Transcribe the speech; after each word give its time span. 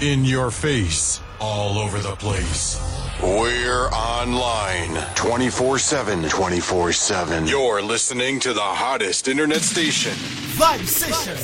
In 0.00 0.24
your 0.24 0.52
face, 0.52 1.20
all 1.40 1.76
over 1.76 1.98
the 1.98 2.14
place. 2.14 2.80
We're 3.20 3.88
online 3.88 4.94
24 5.16 5.80
7. 5.80 6.28
24 6.28 6.92
7. 6.92 7.46
You're 7.48 7.82
listening 7.82 8.38
to 8.40 8.52
the 8.52 8.60
hottest 8.60 9.26
internet 9.26 9.60
station. 9.60 10.12
Vibe 10.54 10.86
Session. 10.86 11.36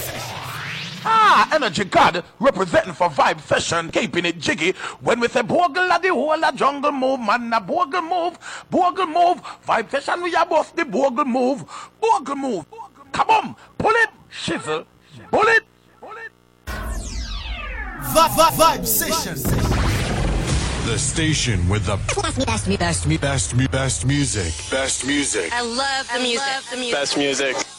Ah, 1.05 1.51
Energy 1.53 1.83
God 1.83 2.23
representing 2.39 2.93
for 2.93 3.09
Vibe 3.09 3.41
Session, 3.41 3.91
keeping 3.91 4.25
it 4.25 4.39
jiggy. 4.39 4.71
When 5.01 5.19
we 5.19 5.27
say 5.27 5.43
Bogle 5.43 5.91
at 5.91 6.03
the 6.03 6.11
whole 6.11 6.33
a 6.33 6.53
jungle 6.53 6.93
move, 6.93 7.19
man, 7.19 7.53
a 7.53 7.61
Bogle 7.61 8.03
move, 8.03 8.39
Bogle 8.71 9.07
move. 9.07 9.43
Vibe 9.67 9.91
Session, 9.91 10.23
we 10.23 10.33
are 10.37 10.47
both 10.47 10.77
the 10.77 10.85
Bogle 10.85 11.25
move, 11.25 11.65
Bogle 12.01 12.37
move. 12.37 12.67
Come 13.11 13.31
on, 13.31 13.57
pull 13.79 13.91
it, 13.91 14.11
shizzle, 14.31 14.87
pull 15.33 15.49
it. 15.49 15.65
Vibe, 18.01 18.31
vibe, 18.31 18.57
vibe 18.59 18.87
Session. 18.87 19.35
The 20.87 20.99
station 20.99 21.69
with 21.69 21.87
the 21.87 21.97
best, 21.97 22.47
best, 22.47 22.79
best, 22.79 22.79
best, 22.79 23.21
best, 23.21 23.71
best 23.71 24.07
music. 24.07 24.53
Best 24.71 25.07
music. 25.07 25.53
I 25.53 25.63
love 25.63 26.11
the 26.13 26.21
music. 26.21 26.93
Best 26.93 27.17
music. 27.17 27.74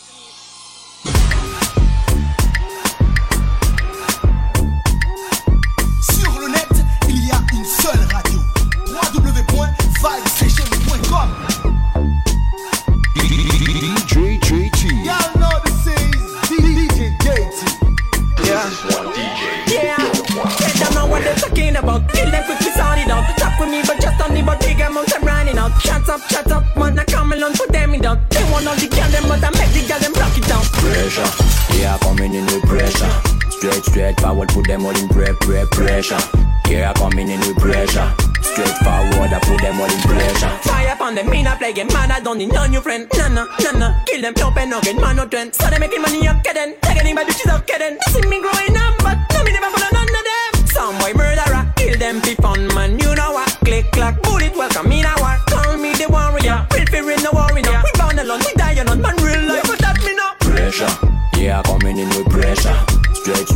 Them 34.76 34.86
all 34.86 34.98
in 34.98 35.08
pre, 35.08 35.32
pre, 35.40 35.64
pressure. 35.72 36.20
Yeah, 36.68 36.92
coming 36.94 37.30
in 37.30 37.40
with 37.40 37.58
pressure. 37.58 38.12
Straight 38.42 38.78
forward, 38.84 39.32
I 39.32 39.40
put 39.40 39.62
them 39.62 39.80
all 39.80 39.88
in 39.88 40.02
pressure. 40.04 40.52
Fire 40.68 40.94
upon 40.94 41.16
them, 41.16 41.30
me 41.30 41.44
not 41.44 41.60
play 41.60 41.72
game, 41.72 41.88
man. 41.88 42.12
I 42.12 42.20
don't 42.20 42.38
need 42.38 42.52
no 42.52 42.66
new 42.68 42.82
friend. 42.82 43.08
Nah, 43.16 43.30
nah. 43.30 44.04
Kill 44.06 44.22
them, 44.22 44.34
jump 44.36 44.58
and 44.58 44.72
nugget, 44.72 45.00
man, 45.00 45.16
no 45.16 45.26
trend. 45.28 45.56
So 45.56 45.70
they 45.70 45.80
making 45.80 46.02
money 46.02 46.28
up, 46.28 46.44
kidding. 46.44 46.76
Any 46.84 47.14
bad 47.14 47.28
bitches 47.28 47.52
up, 47.54 47.66
kidding. 47.66 47.98
See 48.12 48.28
me 48.28 48.42
growing 48.42 48.76
up, 48.76 48.98
but 49.00 49.18
no, 49.34 49.44
me 49.44 49.54
never 49.54 49.70
follow 49.72 49.92
none 49.94 50.12
of 50.20 50.24
them. 50.30 50.68
Some 50.68 50.98
boy 51.00 51.14
murderer, 51.14 51.64
kill 51.78 51.98
them 51.98 52.20
for 52.20 52.36
fun, 52.42 52.68
man. 52.76 53.00
You 53.00 53.16
know 53.16 53.32
what? 53.32 53.50
Click, 53.64 53.90
clack, 53.92 54.22
bullet, 54.24 54.56
welcome, 54.58 54.90
me 54.90 55.04
now 55.04 55.15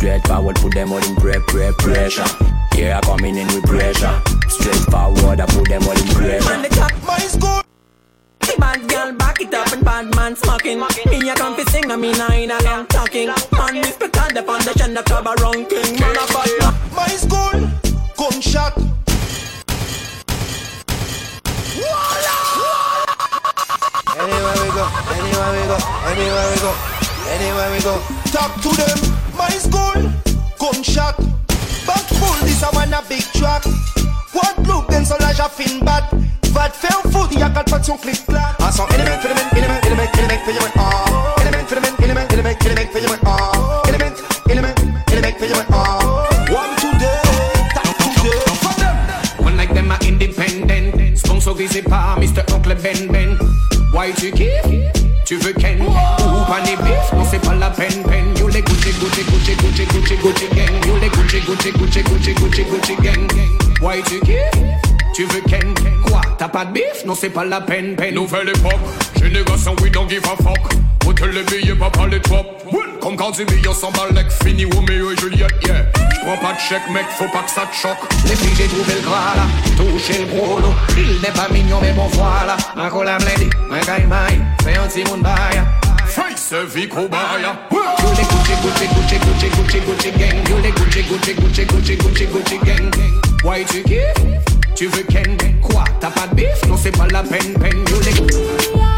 Straight, 0.09 0.22
straight 0.22 0.36
forward, 0.36 0.56
put 0.56 0.74
them 0.74 0.92
all 0.92 0.97
in 0.97 1.16
pre, 1.18 1.34
pre, 1.46 1.72
pressure. 1.78 2.25
Yeah, 2.75 2.97
I'm 2.97 3.03
coming 3.03 3.38
in 3.38 3.46
with 3.46 3.64
pressure. 3.66 4.20
Straight 4.47 4.84
forward, 4.90 5.40
I 5.40 5.46
put 5.46 5.70
them 5.70 5.84
all 5.84 5.92
in 5.92 6.06
Man, 6.08 6.16
pressure. 6.16 6.62
the 6.64 6.70
clock, 6.70 6.94
my 7.06 7.20
school. 7.20 7.62
The 8.40 8.56
bad 8.58 8.90
girl 8.90 9.14
back 9.14 9.40
it 9.40 9.53
up 9.53 9.72
and 9.72 9.86
bad 9.86 10.16
man 10.16 10.36
smoking. 10.36 10.80
Me 10.80 11.30
a 11.30 11.36
come 11.36 11.56
fi 11.56 11.64
sing, 11.66 11.92
I 11.92 11.96
mean 11.96 12.19
I 12.19 12.38
ain't 12.38 12.52
a 12.52 12.58
long 12.64 12.88
talking. 12.88 13.28
Man, 13.28 13.75
respect 13.75 14.18
on 14.18 14.34
the 14.34 14.42
foundation, 14.42 14.96
the 14.96 15.03
club 15.03 15.28
a 15.28 15.36
ranking. 15.44 16.00
Man, 16.00 16.18
a 16.18 16.25
bad 16.34 16.50
man. 16.58 16.74
My 16.96 17.08
school, 17.09 17.69
gunshot. 18.18 18.74
Anywhere 24.18 24.58
we 24.58 24.69
go, 24.74 24.86
anywhere 25.14 25.52
we 25.53 25.68
go, 25.69 25.78
anywhere 26.09 26.50
we 26.50 26.59
go, 26.66 26.99
anywhere 27.30 27.72
we 27.72 27.80
go. 27.82 28.00
Talk 28.32 28.54
to 28.62 28.70
them. 28.76 28.98
My 29.38 29.50
school, 29.50 30.12
gunshot. 30.60 31.18
Back 31.86 32.06
full, 32.20 32.38
this 32.46 32.62
a 32.64 32.68
one 32.76 32.94
a 32.94 33.02
big 33.08 33.24
track. 33.38 33.64
What 34.34 34.58
look 34.68 34.88
then 34.90 35.06
so 35.06 35.16
large 35.20 35.40
a 35.40 35.50
fin 35.50 35.80
bad. 35.86 36.04
Vat 36.52 36.74
faire 36.76 37.02
foot, 37.12 37.32
y'a 37.38 37.50
qu'à 37.50 37.64
pas 37.64 37.80
de 37.80 37.86
son 37.86 37.98
clic 37.98 38.26
clac. 38.26 38.56
Ah, 38.60 38.72
son 38.72 38.88
element, 38.88 39.22
element, 39.24 39.50
element, 39.56 39.80
element, 39.84 40.10
element, 40.18 40.42
element, 40.48 40.74
ah. 40.78 41.36
Element, 41.42 41.66
element, 41.72 41.96
element, 42.02 42.28
element, 42.32 42.58
element, 42.66 42.90
element, 42.96 43.20
ah. 43.26 43.84
Element, 43.88 44.16
element, 44.50 44.76
element, 45.12 45.36
element, 45.42 45.66
ah. 45.72 46.00
One 46.50 46.76
today, 46.78 47.22
talk 47.76 47.98
today. 47.98 48.40
For 48.64 48.74
them. 48.80 49.46
One 49.46 49.58
like 49.58 49.74
them 49.74 49.92
are 49.92 50.00
independent. 50.04 51.18
Sponsor 51.18 51.54
visé 51.54 51.82
par 51.84 52.20
Mr. 52.20 52.44
Oncle 52.54 52.76
Ben 52.76 53.08
Ben. 53.12 53.38
Why 53.94 54.12
tu 54.14 54.32
kiffes? 54.32 54.92
Tu 55.26 55.36
veux 55.38 55.54
Ken? 55.54 55.80
Ou 55.82 56.46
pas 56.48 56.60
les 56.66 56.76
bifs? 56.78 57.19
Gucci, 60.22 60.47
gang. 60.53 60.85
You 60.85 60.97
les 61.02 61.09
Gucci, 61.09 61.40
Gucci, 61.40 61.72
Gucci, 61.72 62.03
Gucci, 62.03 62.34
Gucci, 62.34 62.63
Gucci 62.63 62.96
gang. 63.02 63.28
Why 63.81 64.02
tu 64.03 64.19
kiffes? 64.19 64.80
Tu 65.16 65.24
veux 65.25 65.41
Ken? 65.47 65.74
Quoi? 66.06 66.22
T'as 66.38 66.50
pas 66.50 66.66
de 66.66 66.74
bif? 66.74 67.06
Non, 67.06 67.16
c'est 67.16 67.30
pas 67.30 67.46
la 67.46 67.62
peine, 67.62 67.96
peine. 67.96 68.16
Nouvelle 68.16 68.50
époque, 68.50 68.80
génération 69.22 69.75
we 69.81 69.90
don't 69.91 70.09
give 70.09 70.24
a 70.25 70.35
fuck. 70.44 70.74
Hôtel 71.06 71.31
les 71.31 71.44
billets, 71.44 71.75
pas 71.75 71.90
par 71.90 72.07
les 72.07 72.19
top. 72.19 72.63
Comme 73.02 73.16
quand 73.16 73.31
des 73.31 73.46
millions 73.46 73.74
s'emballent, 73.74 74.13
like 74.13 74.30
fini 74.44 74.66
Romeo 74.66 75.12
et 75.12 75.18
Juliette, 75.18 75.56
yeah. 75.66 75.85
J'prends 76.13 76.38
pas 76.38 76.53
de 76.53 76.59
chèque, 76.59 76.90
mec, 76.94 77.06
faut 77.18 77.30
pas 77.31 77.44
que 77.44 77.51
ça 77.51 77.62
te 77.62 77.75
choque. 77.75 77.97
Les 78.25 78.36
filles, 78.36 78.56
j'ai 78.57 78.68
trouvé 78.68 78.94
le 78.96 79.07
gras 79.07 79.36
là, 79.36 79.47
touché 79.78 80.19
le 80.19 80.25
gros 80.25 80.59
lot. 80.59 80.74
Il 80.97 81.22
n'est 81.22 81.31
pas 81.31 81.47
mignon, 81.51 81.80
mais 81.81 81.94
bon 81.94 82.07
voilà. 82.13 82.57
Un 82.75 82.86
un 82.86 83.19
fais 84.63 84.78
un 84.78 84.88
petit 84.88 85.03
monde 85.09 85.24
bail. 85.24 85.63
Face 86.09 86.56
vie 86.66 86.88
cobaya. 86.88 87.56
You 87.72 87.80
Gucci, 88.00 88.24
Gucci, 88.25 88.56
Gucci, 88.64 89.20
Gucci, 89.20 89.50
Gucci, 89.50 89.80
Gucci 89.80 90.12
gang. 90.18 90.50
You 90.50 90.58
les 90.64 90.72
Gucci, 90.72 91.03
Gucci, 91.03 91.34
Gucci, 91.36 91.66
Gucci, 91.66 91.96
Gucci, 91.97 92.25
Gucci 92.25 92.58
gang. 92.66 92.92
Why 93.44 93.64
tu 93.66 93.84
kiffes? 93.84 94.50
Tu 94.75 94.88
veux 94.88 95.03
Ken? 95.03 95.38
Quoi? 95.62 95.84
T'as 96.00 96.09
pas 96.09 96.28
de 96.28 96.36
bif? 96.36 96.66
Non, 96.68 96.78
c'est 96.78 96.96
pas 96.98 97.08
la 97.12 97.22
peine, 97.22 97.53
peine. 97.59 97.84
You 97.90 98.89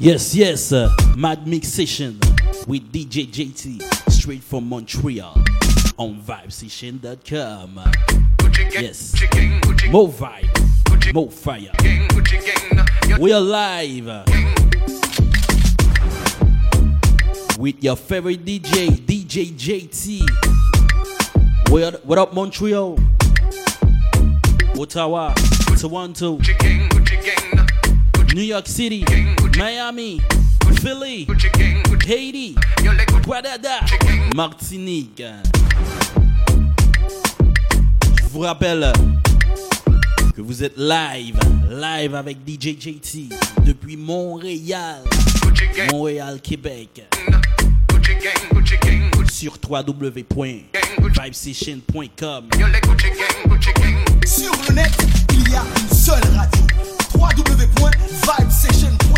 Yes, 0.00 0.34
yes, 0.34 0.72
uh, 0.72 0.88
Mad 1.14 1.46
Mix 1.46 1.68
Session 1.68 2.18
with 2.66 2.90
DJ 2.90 3.26
JT 3.26 4.10
straight 4.10 4.42
from 4.42 4.66
Montreal 4.66 5.34
on 5.98 6.18
vibesession.com. 6.22 7.80
Yes, 8.72 9.14
more 9.90 10.08
vibe, 10.08 11.12
more 11.14 11.30
fire. 11.30 11.70
We 13.18 13.32
are 13.34 13.40
live 13.42 14.06
with 17.58 17.84
your 17.84 17.96
favorite 17.96 18.42
DJ, 18.42 18.88
DJ 19.04 19.52
JT. 19.52 21.70
What, 21.70 22.02
what 22.06 22.18
up, 22.18 22.32
Montreal? 22.32 22.98
Ottawa, 24.78 25.34
Toronto, 25.78 26.38
New 28.34 28.42
York 28.42 28.66
City, 28.66 29.04
Miami, 29.60 30.20
Philly, 30.80 31.26
Haiti, 32.08 32.54
Guadada, 33.22 33.80
Martinique. 34.34 35.22
Je 38.16 38.22
vous 38.32 38.40
rappelle 38.40 38.90
que 40.34 40.40
vous 40.40 40.64
êtes 40.64 40.78
live, 40.78 41.38
live 41.70 42.14
avec 42.14 42.38
DJ 42.48 42.68
JT 42.80 43.28
depuis 43.66 43.98
Montréal, 43.98 45.02
Montréal, 45.92 46.40
Québec. 46.40 47.06
Sur 49.30 49.58
www.vibesession.com. 49.68 52.48
Sur 54.24 54.52
le 54.68 54.74
net, 54.74 54.92
il 55.34 55.50
y 55.50 55.54
a 55.54 55.62
une 55.82 55.90
seule 55.94 56.24
radio. 56.34 56.62
www.vibesession.com 57.14 59.09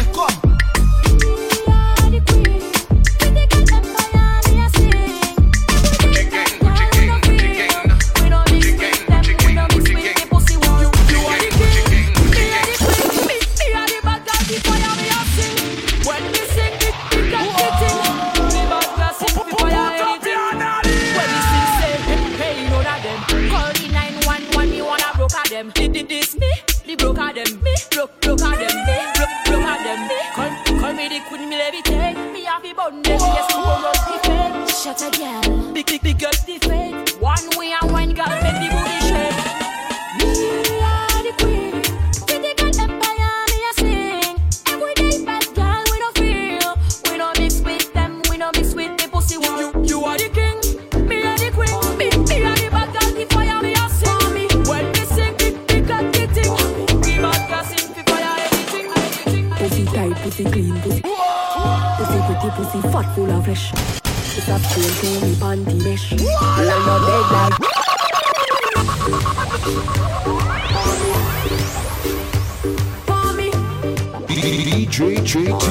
DJ 74.42 75.22
JT. 75.22 75.66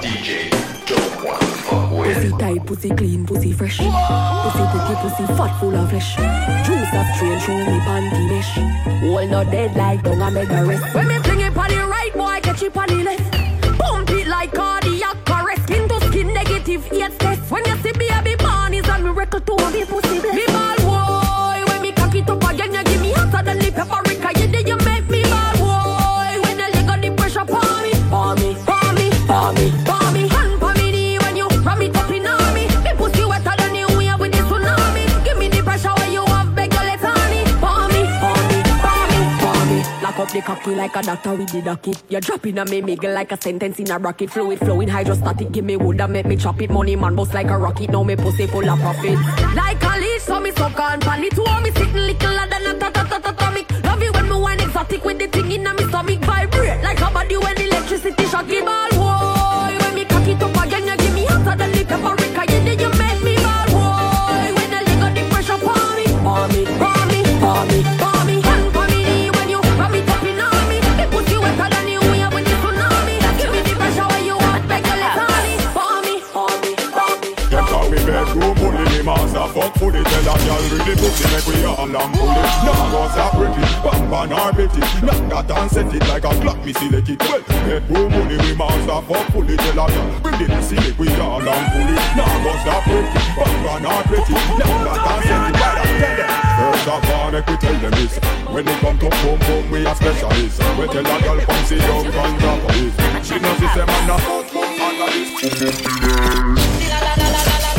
DJ. 0.00 0.48
Pussy 0.88 2.30
tight, 2.38 2.66
pussy 2.66 2.88
clean, 2.88 3.26
pussy 3.26 3.52
fresh. 3.52 3.76
Pussy 3.76 4.64
pretty, 4.72 4.94
pussy 5.02 5.26
fat, 5.36 5.60
full 5.60 5.76
of 5.76 5.90
flesh. 5.90 6.16
Juice 6.64 6.94
of 6.94 7.06
strange 7.14 7.44
to 7.44 7.52
me 7.52 7.78
panty 7.84 8.28
mesh. 8.30 8.56
Well, 9.02 9.28
not 9.28 9.50
dead 9.50 9.76
like 9.76 10.02
don't 10.02 10.22
I 10.22 10.30
make 10.30 10.48
a 10.48 10.64
rest. 10.64 10.94
When 10.94 11.08
me 11.08 11.18
fling 11.18 11.40
it 11.40 11.54
on 11.54 11.68
the 11.68 11.86
right, 11.86 12.12
boy, 12.14 12.40
catch 12.42 12.62
it 12.62 12.74
on 12.74 12.88
the 12.88 13.04
left. 13.04 13.78
Pump 13.78 14.10
it 14.12 14.28
like 14.28 14.54
cardiac 14.54 15.28
arrest. 15.28 15.64
Skin 15.64 15.86
to 15.86 16.00
skin, 16.06 16.32
negative 16.32 16.90
eight 16.90 17.18
test. 17.18 17.50
When 17.50 17.66
you 17.66 17.76
see 17.82 17.92
baby 17.92 18.34
born 18.36 18.72
is 18.72 18.88
a 18.88 18.98
miracle 18.98 19.40
to 19.40 19.70
me 19.72 19.84
pussy 19.84 20.20
bless. 20.20 20.34
Me 20.34 20.46
ball 20.46 20.76
boy, 20.88 21.62
when 21.68 21.82
me 21.82 21.92
cock 21.92 22.14
it 22.14 22.30
up 22.30 22.50
again, 22.50 22.72
you 22.72 22.82
give 22.84 23.02
me 23.02 23.12
hotter 23.12 23.44
than 23.44 23.58
the 23.58 23.70
paprika. 23.72 24.03
Cocky 40.44 40.74
like 40.74 40.94
a 40.96 41.02
doctor 41.02 41.34
with 41.34 41.50
the 41.50 41.62
docket. 41.62 42.02
You're 42.08 42.20
dropping 42.20 42.58
a 42.58 42.64
me 42.64 42.82
miggle 42.82 43.14
like 43.14 43.32
a 43.32 43.40
sentence 43.40 43.78
in 43.78 43.90
a 43.90 43.98
rocket. 43.98 44.30
Fluid 44.30 44.58
flowing 44.58 44.88
hydrostatic. 44.88 45.50
Give 45.52 45.64
me 45.64 45.76
wood 45.76 46.00
and 46.00 46.12
make 46.12 46.26
me 46.26 46.36
chop 46.36 46.60
it. 46.60 46.70
Money 46.70 46.96
man 46.96 47.14
bust 47.14 47.34
like 47.34 47.48
a 47.48 47.58
rocket. 47.58 47.90
Now 47.90 48.02
me 48.02 48.16
pussy 48.16 48.46
full 48.46 48.68
of 48.68 48.78
profit. 48.78 49.18
Like 49.54 49.82
a 49.82 49.98
leash, 49.98 50.22
so 50.22 50.40
me 50.40 50.52
suck 50.52 50.78
on 50.78 51.00
pan 51.00 51.24
it. 51.24 51.36
Want 51.38 51.64
me 51.64 51.70
sitting 51.72 51.94
little 51.94 52.36
than 52.50 52.66
a 52.66 52.78
ta 52.78 52.90
ta 52.90 53.04
ta 53.04 53.18
ta 53.18 53.30
atomic. 53.30 53.70
Love 53.84 54.02
it 54.02 54.12
when 54.12 54.28
me 54.28 54.36
wine 54.36 54.60
exotic 54.60 55.04
with 55.04 55.18
the 55.18 55.28
thing 55.28 55.52
in 55.52 55.66
a 55.66 55.74
me 55.74 55.84
stomach. 55.88 56.20
Vibrate 56.20 56.82
like 56.82 57.00
a 57.00 57.10
body 57.10 57.36
when 57.36 57.60
electricity 57.60 58.24
shock 58.26 58.48
it. 58.48 58.64
Ball 58.64 58.93
girl 80.54 80.78
really 80.78 80.94
pussy 80.96 81.24
Make 81.32 81.46
we 81.46 81.64
all 81.64 81.84
and 81.84 82.14
pull 82.14 82.30
it 82.30 82.50
Now 82.64 82.90
go 82.90 83.08
stop 83.08 83.32
pretty, 83.34 83.64
bam 83.82 84.10
bam 84.10 84.32
or 84.32 84.52
betty 84.52 84.80
Knock 85.04 85.46
that 85.46 85.50
and 85.50 85.70
set 85.70 85.94
it 85.94 86.06
like 86.08 86.24
a 86.24 86.32
clock, 86.40 86.64
me 86.64 86.72
select 86.72 87.08
it 87.08 87.20
Well, 87.20 87.42
bedroom, 87.66 88.10
bully 88.12 88.36
me 88.38 88.54
master 88.54 89.00
Fuck 89.08 89.26
fully, 89.32 89.56
tell 89.56 89.78
a 89.78 89.86
girl 89.90 90.08
really 90.24 90.46
pussy 90.46 90.76
Make 90.76 90.98
we 90.98 91.08
all 91.18 91.42
and 91.42 91.66
pull 91.72 91.90
it 91.90 92.02
Now 92.16 92.44
go 92.44 92.52
stop 92.62 92.82
pretty, 92.84 93.20
bam 93.34 93.54
bam 93.64 93.86
or 93.86 94.02
betty 94.06 94.34
Knock 94.58 94.74
that 94.84 95.06
and 95.10 95.22
set 95.26 95.42
it 95.48 95.54
a 95.54 95.70
tell 95.90 96.16
them 96.18 96.44
First 96.54 96.86
of 96.86 97.10
all, 97.10 97.30
make 97.32 97.46
we 97.46 97.56
tell 97.56 97.74
them 97.80 97.90
this. 97.98 98.14
When 98.46 98.68
it 98.68 98.78
come 98.78 98.98
to 98.98 99.10
boom 99.10 99.38
boom, 99.40 99.70
we 99.72 99.84
a 99.84 99.94
specialist. 99.94 100.60
We 100.78 100.86
tell 100.86 101.02
a 101.02 101.20
girl 101.20 101.40
come 101.40 101.64
sit 101.64 101.80
down 101.80 102.06
and 102.06 102.38
drop 102.38 102.60
this 102.70 102.94
She 103.26 103.38
knows 103.40 103.58
it's 103.60 103.74
a 103.74 103.84
man 103.84 104.10
a 104.10 104.18
fuck 104.18 104.46
fuck 104.46 104.80
under 104.80 105.10
this 105.10 105.28
Hey, 105.42 106.42
me 106.54 107.73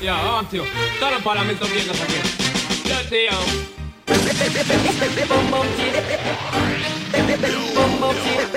Yeah, 0.00 0.16
I 0.16 0.24
want 0.26 0.52
you. 0.52 0.64
Parlamento 1.22 1.66
Vegas 1.66 2.00
again. 2.02 2.26
Dirty, 2.84 3.28
um. 3.28 3.70
Bum. 8.00 8.49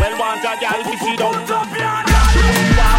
Well, 0.00 0.16
want 0.18 0.40
a 0.40 0.56
girl 0.56 0.82
to 0.82 0.96
see 0.98 1.16
down. 1.16 1.46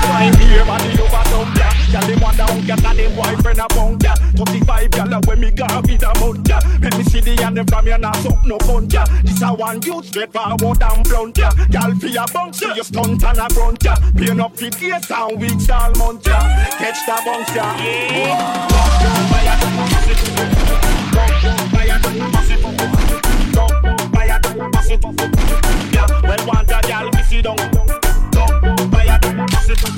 Find 0.05 0.35
here, 0.35 0.65
but 0.65 0.83
you 0.85 1.01
over 1.01 1.23
down 1.25 1.49
ya. 1.57 1.67
Girl, 1.91 2.09
want 2.21 2.37
down 2.37 2.59
ya, 2.67 2.75
boyfriend 3.15 3.59
a 3.59 3.67
bound 3.73 4.03
ya. 4.03 4.13
Thirty-five 4.37 4.91
girl, 4.91 5.21
when 5.25 5.39
me 5.39 5.49
gonna 5.49 5.81
be 5.81 5.97
the 5.97 6.13
mount 6.19 6.47
ya. 6.47 6.59
Me 6.95 7.03
see 7.03 7.21
the 7.21 7.41
and 7.43 7.57
them 7.57 7.65
from 7.65 7.87
ya, 7.87 7.97
nah 7.97 8.11
suck 8.21 8.45
no 8.45 8.57
count. 8.59 8.93
This 9.25 9.41
a 9.41 9.51
one 9.51 9.81
you 9.81 10.03
straightforward 10.03 10.83
and 10.83 11.03
blunt 11.09 11.37
ya. 11.37 11.49
Girl, 11.71 11.95
fi 11.95 12.15
a 12.17 12.25
bounce 12.31 12.61
ya, 12.61 12.73
you 12.75 12.83
stunt 12.83 13.23
and 13.23 13.39
a 13.39 13.47
grunt 13.49 13.83
ya. 13.83 13.95
Up 14.45 14.55
fi 14.55 14.69
days 14.69 15.09
and 15.09 15.39
weeks 15.41 15.69
all 15.69 15.91
month. 15.95 16.23
Catch 16.23 17.05
the 17.05 17.21
bounce 17.25 17.51
Don't 23.53 23.91
Yeah. 25.93 26.20
Well, 26.31 26.47
want 26.47 26.71
a 26.71 26.79
gal, 26.87 27.11
me 27.11 27.23
see 27.23 27.41
down. 27.41 27.57
Down, 27.57 28.89
buy 28.89 29.03
it. 29.03 29.21
down, 29.21 29.47
pass 29.49 29.67
it 29.67 29.83
up. 29.83 29.95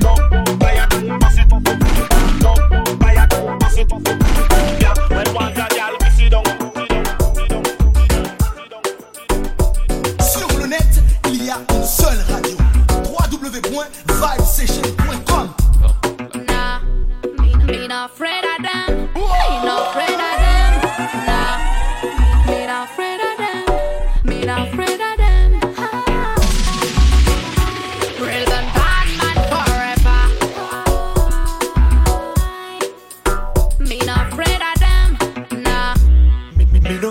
Down, 0.00 0.58
buy 0.58 0.72
it. 0.72 0.88
down, 0.88 1.20
pass 1.20 1.36
it 1.36 1.52
up. 1.52 1.62
Down, 2.40 2.98
buy 2.98 3.12
it. 3.12 3.28
down, 3.28 3.58
pass 3.58 3.76
it 3.76 3.92
up. 3.92 4.29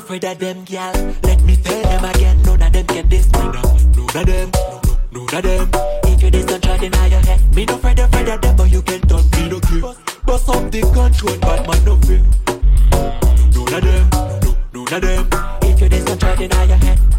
afraid 0.10 0.26
of 0.26 0.40
them, 0.40 0.66
girl. 0.66 1.14
Let 1.22 1.44
me 1.44 1.56
tell 1.58 1.84
them 1.84 2.06
again, 2.06 2.42
none 2.42 2.64
of 2.64 2.74
them 2.74 2.88
can 2.88 3.10
this 3.10 3.32
me. 3.32 3.40
No, 3.40 3.52
none 3.52 4.18
of 4.18 4.26
them, 4.26 4.52
no, 4.54 4.82
no, 5.12 5.26
none 5.26 5.36
of 5.36 5.44
them. 5.44 5.70
If 6.06 6.24
you 6.24 6.32
diss 6.32 6.52
and 6.52 6.64
try 6.64 6.78
deny 6.78 7.06
your 7.08 7.20
head, 7.20 7.56
me 7.56 7.66
no 7.66 7.76
afraid, 7.76 8.00
afraid 8.00 8.28
of 8.28 8.42
them, 8.42 8.56
but 8.56 8.72
you 8.72 8.82
can't 8.82 9.08
turn 9.08 9.24
me 9.34 9.50
no 9.50 9.60
cure. 9.60 9.96
Bust 10.26 10.50
up 10.50 10.72
the 10.72 10.82
control, 10.82 11.38
bad 11.38 11.68
man 11.68 11.86
no 11.86 11.96
fear. 11.98 12.26
None 13.54 13.74
of 13.76 13.82
them, 13.84 14.10
no, 14.74 14.84
none 14.84 14.94
of 14.94 15.02
them. 15.02 15.30
If 15.62 15.80
you 15.80 15.90
diss 15.90 16.10
and 16.10 16.20
try 16.20 16.36
deny 16.36 16.64
your 16.64 16.78
head. 16.78 17.19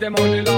demonios 0.00 0.51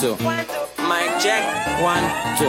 two. 0.00 0.16
Mic 0.88 1.10
check, 1.20 1.44
one, 1.84 2.00
two. 2.40 2.48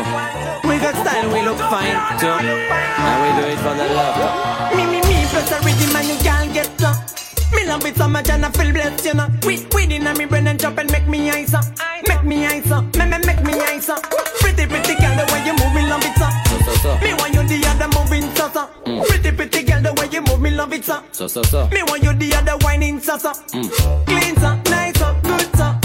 We 0.67 0.79
got 0.79 0.95
style, 0.95 1.27
we 1.33 1.41
look 1.43 1.59
fine 1.67 1.99
too. 2.17 2.31
And 2.31 3.15
we 3.21 3.29
do 3.35 3.43
it 3.51 3.59
for 3.59 3.75
the 3.75 3.87
love. 3.91 4.75
Me, 4.75 4.85
me, 4.85 5.01
me, 5.03 5.25
plus 5.27 5.51
a 5.51 5.59
rhythm 5.59 5.95
and 5.97 6.07
you 6.07 6.17
can't 6.23 6.53
get 6.53 6.71
some. 6.79 6.95
Me 7.51 7.67
love 7.67 7.85
it 7.85 7.97
so 7.97 8.07
much 8.07 8.29
and 8.29 8.45
I 8.45 8.49
feel 8.51 8.71
blessed, 8.71 9.05
you 9.05 9.13
know. 9.15 9.27
We, 9.45 9.67
we 9.75 9.83
in 9.93 10.03
me 10.17 10.25
brain 10.25 10.47
and 10.47 10.57
jump 10.57 10.77
and 10.77 10.89
make 10.91 11.07
me 11.07 11.29
eyes 11.29 11.53
up. 11.53 11.65
Make 12.07 12.23
me 12.23 12.45
eyes 12.45 12.71
up, 12.71 12.85
me, 12.95 13.05
me, 13.05 13.17
make 13.25 13.43
me 13.43 13.53
eyes 13.59 13.89
up. 13.89 14.01
Pretty, 14.39 14.65
pretty 14.65 14.95
girl, 14.95 15.15
the 15.19 15.27
way 15.33 15.43
you 15.45 15.51
move, 15.59 15.75
me 15.75 15.83
love 15.89 16.05
it 16.05 16.15
so. 16.15 16.29
So, 16.65 16.73
so, 16.83 16.97
Me 17.03 17.13
want 17.15 17.33
you 17.33 17.43
the 17.43 17.67
other 17.67 17.89
moving 17.99 18.33
so, 18.35 18.47
so. 18.49 18.69
Mm. 18.85 19.05
Pretty, 19.07 19.31
pretty 19.35 19.63
girl, 19.63 19.81
the 19.81 19.93
way 19.99 20.07
you 20.09 20.21
move, 20.21 20.39
me 20.39 20.51
love 20.51 20.71
it 20.71 20.85
so. 20.85 21.03
So, 21.11 21.27
so, 21.27 21.43
so. 21.43 21.67
Me 21.67 21.83
want 21.83 22.01
you 22.01 22.13
the 22.13 22.33
other 22.33 22.57
whining 22.63 23.01
so, 23.01 23.17
so. 23.17 23.33
Mm. 23.33 24.05
Clean 24.05 24.35
so, 24.37 24.71
nice 24.71 24.97
so, 24.97 25.19
good 25.23 25.57
so. 25.57 25.80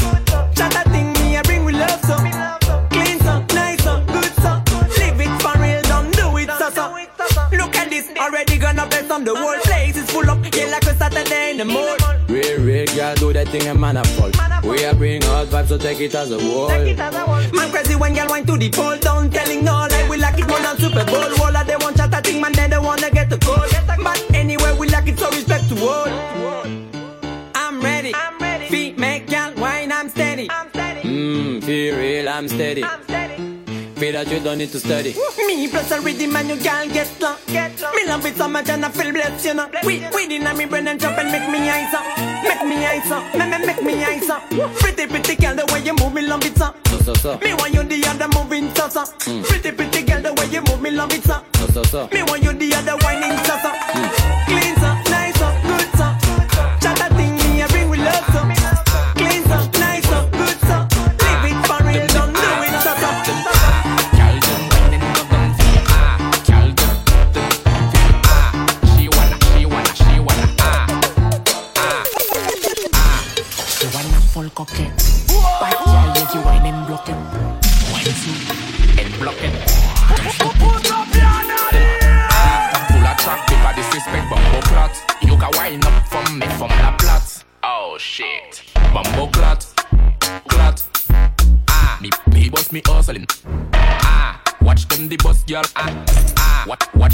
The 9.26 9.34
whole 9.34 9.58
place 9.64 9.96
is 9.96 10.08
full 10.10 10.30
up, 10.30 10.38
yeah 10.54 10.66
like 10.66 10.84
a 10.84 10.94
Saturday 10.94 11.50
in 11.50 11.56
the 11.58 11.64
mall. 11.64 11.96
Real, 12.28 12.60
real 12.60 12.86
girl, 12.94 13.14
do 13.16 13.32
that 13.32 13.48
thing 13.48 13.66
and 13.66 13.80
man 13.80 13.96
a 13.96 14.04
fall. 14.04 14.30
We 14.62 14.84
are 14.84 14.94
bring 14.94 15.22
hot 15.22 15.48
vibes, 15.48 15.68
so 15.68 15.78
take 15.78 16.00
it 16.00 16.14
as 16.14 16.30
a 16.30 16.38
wall. 16.38 16.68
Man 16.68 17.70
crazy 17.72 17.96
when 17.96 18.14
girl 18.14 18.28
wine 18.28 18.46
to 18.46 18.56
the 18.56 18.70
pole 18.70 18.96
down, 18.98 19.30
telling 19.30 19.64
no 19.64 19.72
lie. 19.72 20.06
We 20.08 20.16
like 20.18 20.38
it 20.38 20.46
more 20.46 20.60
than 20.60 20.76
Super 20.76 21.04
Bowl. 21.04 21.42
All 21.42 21.56
of 21.56 21.66
they 21.66 21.76
want 21.76 21.96
chat 21.96 22.14
a 22.14 22.22
thing, 22.22 22.40
man, 22.40 22.52
they 22.52 22.68
don't 22.68 22.84
wanna 22.84 23.10
get 23.10 23.28
the 23.28 23.38
call. 23.38 23.66
But 24.02 24.24
anyway, 24.32 24.76
we 24.78 24.88
like 24.88 25.08
it, 25.08 25.18
so 25.18 25.28
respect 25.30 25.68
to 25.70 25.76
all. 25.84 26.08
I'm 27.54 27.80
ready. 27.80 28.14
I'm 28.14 28.38
ready. 28.38 28.66
Feet 28.66 28.96
make 28.96 29.26
girl 29.28 29.52
wine, 29.56 29.90
I'm 29.90 30.08
steady. 30.08 30.48
Mmm, 30.48 31.64
feel 31.64 31.96
real, 31.96 32.28
I'm 32.28 32.46
steady. 32.48 32.84
Feel 33.96 34.12
that 34.12 34.30
you 34.30 34.40
don't 34.40 34.58
need 34.58 34.70
to 34.72 34.78
study. 34.78 35.16
Me 35.38 35.68
plus 35.68 35.90
a 35.90 35.98
rhythm 36.02 36.36
and 36.36 36.48
you 36.50 36.56
can't 36.56 36.92
get 36.92 37.08
low. 37.18 37.34
Me 37.48 38.06
love 38.06 38.26
it 38.26 38.36
so 38.36 38.46
much 38.46 38.68
and 38.68 38.84
I 38.84 38.90
feel 38.90 39.10
blessed, 39.10 39.46
you 39.46 39.54
know. 39.54 39.70
We, 39.84 40.06
we 40.14 40.36
in 40.36 40.44
me 40.56 40.66
brain 40.66 40.86
and 40.86 41.00
jump 41.00 41.16
and 41.16 41.32
make 41.32 41.48
me 41.48 41.70
eyes 41.70 41.94
up. 41.94 42.04
Make 42.44 42.62
me 42.68 42.84
eyes 42.84 43.10
up, 43.10 43.34
me, 43.34 43.48
me, 43.48 43.66
make 43.66 43.82
me 43.82 44.04
eyes 44.04 44.28
up. 44.28 44.42
Pretty, 44.80 45.06
pretty 45.06 45.36
girl, 45.36 45.54
the 45.56 45.64
way 45.72 45.80
you 45.80 45.94
move, 45.94 46.12
me 46.12 46.20
love 46.20 46.44
it 46.44 46.58
so. 46.58 46.74
So, 46.88 46.98
so, 46.98 47.14
so. 47.14 47.38
Me 47.38 47.54
want 47.54 47.72
you 47.72 47.84
the 47.84 48.06
other 48.06 48.28
moving 48.36 48.68
so, 48.74 48.88
so. 48.90 49.04
Mm. 49.24 49.44
Pretty, 49.44 49.72
pretty 49.72 50.02
girl, 50.02 50.20
the 50.20 50.34
way 50.34 50.46
you 50.52 50.60
move, 50.60 50.82
me 50.82 50.90
love 50.90 51.14
it 51.14 51.24
so. 51.24 51.42
So, 51.54 51.66
so, 51.66 51.82
so. 51.84 52.08
Me 52.12 52.22
want 52.24 52.42
you 52.42 52.52
the 52.52 52.74
other 52.74 52.96
whining 53.00 53.36
so, 53.48 53.56
so. 53.64 53.72
Mm. 53.72 54.44
Clean 54.44 54.75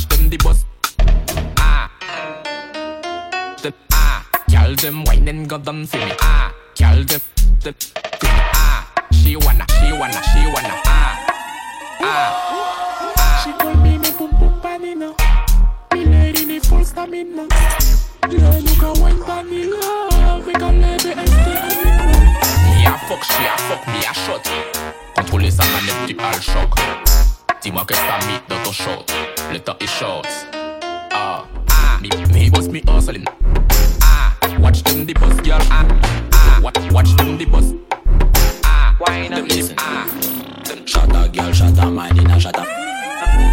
watch 0.02 0.08
them 0.08 0.28
the 0.28 0.36
bus. 0.38 0.64
Ah, 1.58 1.90
them 3.62 3.72
ah, 3.92 4.26
girl 4.50 4.74
them 4.76 5.04
wine 5.04 5.28
and 5.28 5.48
go 5.48 5.58
down 5.58 5.86
for 5.86 5.98
me. 5.98 6.12
Ah, 6.20 6.52
girl 6.76 7.04
them 7.04 7.20
for. 7.60 7.72
Ah, 8.24 8.92
she 9.12 9.36
wanna, 9.36 9.66
she 9.68 9.92
wanna, 9.92 10.22
she 10.22 10.46
wanna. 10.46 10.74
Ah, 10.86 11.18
ah. 12.00 13.14
ah. 13.16 13.42
She 13.44 13.52
call 13.52 13.74
me 13.74 13.98
me 13.98 14.10
boom 14.18 14.30
boom 14.38 14.60
panina. 14.60 15.14
Me 15.92 16.04
lady 16.04 16.44
the 16.44 16.66
full 16.66 16.84
stamina. 16.84 17.46
Girl, 18.28 18.58
you 18.58 18.74
can 18.80 19.00
wine 19.00 19.22
vanilla. 19.24 20.42
We 20.46 20.52
can 20.54 20.80
let 20.80 21.04
it 21.04 21.28
stay 21.28 21.60
Me 22.70 22.86
a 22.86 22.98
fuck, 23.06 23.22
she 23.24 23.44
a 23.44 23.56
fuck, 23.68 23.86
me 23.86 24.00
a 24.00 24.14
shot 24.14 24.48
Contrôler 25.14 25.50
sa 25.50 25.62
manette 25.64 26.06
du 26.06 26.16
hall 26.18 26.40
choc 26.40 26.70
Dis-moi 27.60 27.84
que 27.86 27.94
ça 27.94 28.18
mythe 28.26 28.42
dans 28.48 28.62
ton 28.64 28.72
shot 28.72 29.06
Le 29.52 29.58
temps 29.58 29.76
est 29.80 29.86
short 29.86 30.26
Ah, 31.12 31.44
ah, 31.68 31.98
me, 32.00 32.08
me 32.32 32.48
boss 32.48 32.68
me 32.68 32.80
hustling. 32.88 33.26
Ah, 34.00 34.34
watch 34.58 34.82
them 34.82 35.04
the 35.04 35.12
bus 35.12 35.36
girl. 35.42 35.58
Ah, 35.70 35.86
ah, 36.32 36.60
watch, 36.62 36.78
watch 36.90 37.14
them 37.16 37.36
the 37.36 37.44
bus 37.44 37.74
Ah, 38.64 38.96
why 38.98 39.28
them 39.28 39.44
listen. 39.46 39.76
Ah, 39.78 40.06
them 40.64 40.86
Shut 40.86 41.14
up, 41.14 41.32
girl, 41.34 41.52
shut 41.52 41.78
up, 41.78 42.16
in 42.16 42.30
a 42.30 42.40
shut 42.40 42.58
up. 42.58 42.81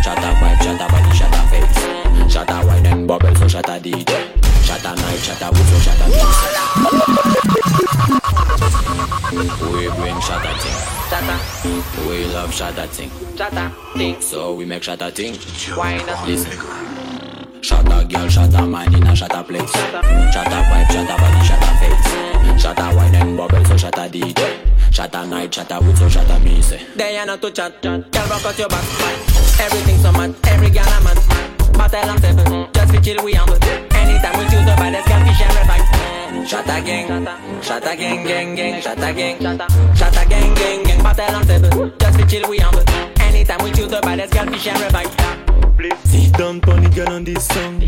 Shut 0.04 0.18
up, 0.18 0.42
wife, 0.42 0.62
shut 0.62 0.82
up, 0.82 0.92
body, 0.92 1.12
shut 1.16 1.34
up, 1.34 1.50
face. 1.50 2.34
Shut 2.34 2.50
up, 2.50 2.66
wine 2.66 2.86
and 2.86 3.08
bubble, 3.08 3.36
so 3.36 3.48
shut 3.48 3.70
up, 3.70 3.82
DJ. 3.82 4.06
Shut 4.64 4.86
up, 4.86 4.98
night, 4.98 5.20
shut 5.20 5.42
up, 5.42 5.54
wood, 5.54 5.66
so 5.66 5.80
shut 5.80 6.02
up, 6.02 6.10
We 9.72 9.90
bring 9.98 10.20
shut 10.22 10.46
up 10.46 10.58
thing. 10.62 12.08
We 12.08 12.26
love 12.26 12.54
shut 12.54 12.78
up 12.78 12.90
thing. 12.90 13.10
thing. 13.96 14.22
So 14.22 14.54
we 14.54 14.66
make 14.66 14.84
shut 14.84 15.02
up 15.02 15.14
thing. 15.14 15.38
Wine. 15.76 16.06
Listen. 16.26 16.52
Shut 17.62 17.92
up, 17.92 18.10
girl, 18.10 18.28
shut 18.30 18.54
up, 18.54 18.70
mind 18.70 18.96
in 18.96 19.08
a 19.08 19.16
shut 19.16 19.34
up 19.34 19.48
place. 19.48 19.72
Shut 19.72 19.94
up, 19.96 20.06
wife, 20.72 20.92
shut 20.92 21.10
up, 21.10 21.20
body, 21.20 21.46
shut 21.46 21.79
Shut 25.52 25.72
up, 25.72 25.82
night, 25.82 25.96
shut 25.96 25.98
so 25.98 26.10
shut 26.10 26.30
up, 26.30 26.44
me 26.44 26.62
say. 26.62 26.80
They 26.96 27.18
are 27.18 27.26
not 27.26 27.42
to 27.42 27.50
chat, 27.50 27.82
chat. 27.82 28.12
Girl, 28.12 28.28
rock 28.28 28.46
out 28.46 28.60
your 28.60 28.70
back. 28.70 28.84
Everything 29.60 29.98
so 29.98 30.12
mad, 30.12 30.36
every 30.46 30.70
girl 30.70 30.86
a 30.86 31.02
man. 31.02 31.16
Bad 31.74 31.92
Battle 31.92 32.10
on 32.12 32.22
seven, 32.22 32.68
just 32.72 32.94
for 32.94 33.02
chill 33.02 33.24
we 33.26 33.34
humble. 33.34 33.58
Anytime 33.96 34.38
we 34.38 34.46
choose 34.46 34.66
the 34.66 34.76
baddest 34.78 35.08
girl, 35.10 35.26
fish 35.26 35.42
and 35.42 35.56
revive. 35.58 36.48
Shot 36.48 36.66
a 36.66 36.82
gang, 36.86 37.26
shot 37.64 37.84
a 37.84 37.96
gang, 37.96 38.24
gang, 38.28 38.56
gang, 38.56 38.82
shot 38.82 39.00
a 39.00 39.12
gang, 39.12 39.40
shot 39.96 40.16
a 40.16 40.30
gang, 40.30 40.54
gang, 40.54 40.84
gang. 40.84 41.04
Battle 41.04 41.36
on 41.36 41.46
seven, 41.46 41.94
just 42.00 42.20
for 42.20 42.28
chill 42.28 42.50
we 42.50 42.60
humble. 42.60 42.84
Anytime 43.20 43.64
we 43.64 43.72
choose 43.72 43.90
the 43.90 44.02
baddest 44.02 44.34
girl, 44.34 44.46
fish 44.46 44.68
and 44.68 44.80
revive. 44.80 46.06
Sit 46.06 46.34
down, 46.34 46.62
pony 46.62 46.90
girl 46.90 47.10
on 47.10 47.24
this 47.24 47.48
song. 47.48 47.82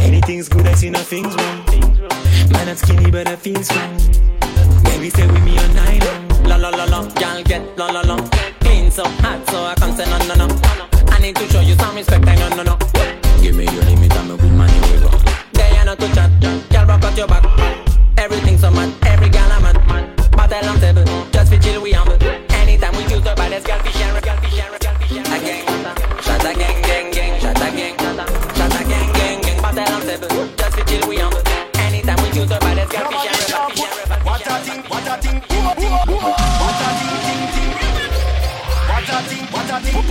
Anything's 0.00 0.48
good, 0.48 0.66
I 0.66 0.74
see 0.74 0.90
nothing's 0.90 1.36
wrong. 1.36 1.64
Man, 2.50 2.68
I'm 2.68 2.76
skinny, 2.76 3.12
but 3.12 3.28
I 3.28 3.36
feel 3.36 3.62
strong. 3.62 3.96
Baby, 4.82 5.10
stay 5.10 5.26
with 5.26 5.44
me 5.44 5.56
all 5.56 5.68
night 5.68 6.04
long. 6.04 6.25
La 6.46 6.56
la 6.56 6.70
la 6.70 6.84
la, 6.84 7.02
y'all 7.20 7.42
get 7.44 7.62
la 7.76 7.86
la 7.86 8.00
la. 8.02 8.16
Clean 8.60 8.90
so 8.90 9.04
hot, 9.04 9.48
so 9.50 9.64
I 9.64 9.74
can't 9.74 9.96
say 9.96 10.06
no 10.08 10.18
no 10.28 10.46
no. 10.46 10.46
I 11.08 11.18
need 11.20 11.36
to 11.36 11.48
show 11.48 11.60
you 11.60 11.74
some 11.74 11.94
respect, 11.94 12.26
I 12.26 12.34
no 12.36 12.48
no 12.56 12.62
no. 12.62 12.78
Give 13.42 13.54
me 13.56 13.64
your 13.64 13.84
limit, 13.84 14.14
I'm 14.16 14.30
a 14.30 14.36
good 14.36 14.52
man, 14.52 14.70
you 14.92 15.00
go. 15.00 15.10
There 15.52 15.74
you 15.74 15.84
not 15.84 15.98
to 15.98 16.08
chat, 16.14 16.30
girl 16.40 16.86
rock 16.86 17.04
out 17.04 17.16
your 17.16 17.26
back. 17.26 17.44
Everything 18.18 18.58
so 18.58 18.70
mad, 18.70 18.92
every 19.06 19.28
girl 19.28 19.50
I'm. 19.50 19.66
Battle 20.36 20.68
on 20.68 20.80
table, 20.80 21.04
a 39.76 39.80
thing, 39.80 39.94
what 39.94 40.08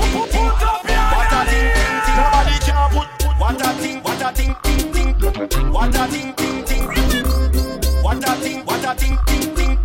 a 1.33 1.41
thing, 1.49 1.69
thing, 1.73 1.95
ting. 2.05 2.17
Nobody 2.17 2.57
can 2.61 2.89
put. 2.93 3.07
What 3.39 3.61
a 3.61 3.69
thing, 3.81 4.03
what 4.03 4.21
a 4.21 4.31
thing, 4.31 4.55
ting, 4.63 4.91
ting. 4.91 5.73
What 5.73 5.95
a 5.95 6.07
thing, 6.07 6.33
ting, 6.35 6.63
ting. 6.65 6.85
What 8.03 8.23
a 8.23 8.35
thing, 8.35 8.65
what 8.65 8.85
a 8.85 8.93
thing, 8.95 9.17
ting, 9.25 9.55
ting. 9.55 9.77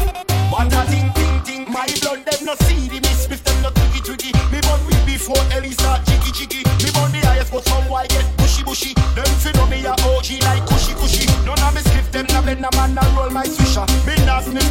What 0.50 0.72
a 0.72 0.84
thing, 0.84 1.12
ting, 1.14 1.42
ting. 1.44 1.72
My 1.72 1.86
blood 2.00 2.24
them 2.26 2.44
no 2.44 2.54
see 2.66 2.88
the 2.88 3.00
miss, 3.00 3.30
if 3.30 3.42
them 3.44 3.62
no 3.62 3.70
twiggy 3.70 4.00
twiggy. 4.00 4.32
Me 4.52 4.60
born 4.60 4.80
with 4.86 5.06
before 5.06 5.40
Ellie 5.52 5.72
start 5.72 6.04
jiggy 6.04 6.32
jiggy. 6.32 6.62
Me 6.84 6.90
born 6.92 7.12
the 7.12 7.20
highest, 7.24 7.52
but 7.52 7.64
some 7.64 7.86
boy 7.88 8.04
get 8.08 8.26
bushy 8.36 8.62
bushy. 8.64 8.92
Them 9.16 9.32
fi 9.40 9.52
know 9.52 9.66
me 9.66 9.84
a 9.84 9.92
OG 9.92 10.44
like 10.44 10.66
cushy 10.68 10.92
cushy. 10.94 11.24
None 11.46 11.58
of 11.58 11.74
me 11.74 11.80
skiff 11.80 12.10
them, 12.12 12.26
na 12.28 12.42
bend 12.42 12.64
a 12.64 12.70
man 12.76 12.98
a 12.98 13.04
roll 13.16 13.30
my 13.30 13.46
swisher. 13.46 13.86
Me 14.04 14.14
not 14.26 14.44
sniff 14.44 14.68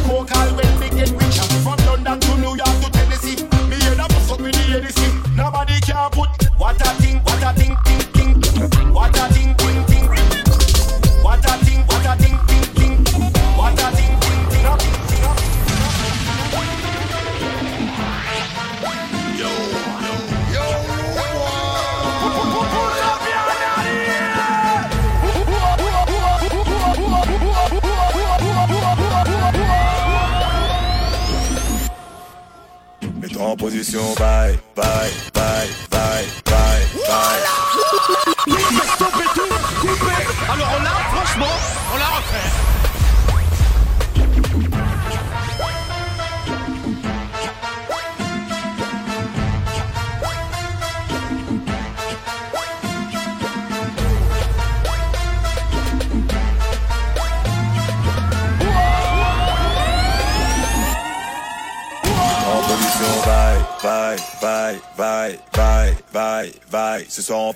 bye. 67.10 67.18
Ce 67.18 67.22
soir 67.22 67.40
on 67.40 67.52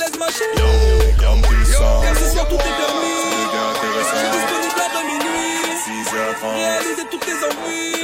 l'aise, 0.00 0.18
ma 0.18 0.30
chérie. 0.30 1.14
Comme 1.18 1.42
tu 1.42 1.54
le 1.54 1.64
sens. 1.64 2.04
Car 2.04 2.16
ce 2.16 2.26
soir 2.32 2.48
tout 2.48 2.56
est 2.56 2.76
permis. 2.82 3.16
Je 3.16 3.36
suis 3.36 3.60
intéressant. 3.70 4.22
disponible 4.32 4.80
après 4.86 5.04
minuit. 5.04 5.60
6h30. 5.84 6.54
Réaliser 6.54 7.06
toutes 7.10 7.26
tes 7.26 7.38
envies. 7.48 8.00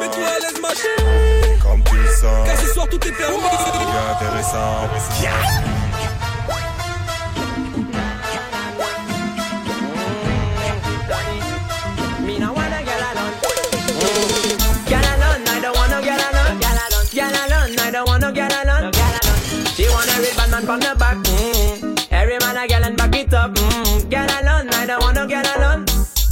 Mets-toi 0.00 0.26
à 0.26 0.38
l'aise, 0.40 0.60
ma 0.60 0.72
chérie. 0.74 1.58
Comme 1.62 1.82
tu 1.84 1.96
le 1.96 2.08
sens. 2.08 2.46
Car 2.46 2.56
ce 2.58 2.66
soir 2.66 2.88
tout 2.88 3.06
est 3.06 3.12
permis. 3.12 3.36
Intéressant. 4.12 5.75
Batman 20.56 20.66
from 20.66 20.80
the 20.80 20.98
back. 20.98 21.16
Mm. 21.16 22.06
Every 22.10 22.38
man 22.38 22.56
a 22.56 22.66
get 22.66 22.82
and 22.82 22.96
back 22.96 23.14
it 23.14 23.34
up. 23.34 23.52
Mm. 23.52 24.08
Get 24.08 24.30
alone, 24.40 24.68
I 24.70 24.86
don't 24.86 25.02
wanna 25.02 25.26
get 25.26 25.56
alone. 25.56 25.84